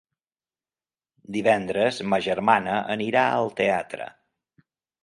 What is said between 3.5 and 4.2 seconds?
teatre.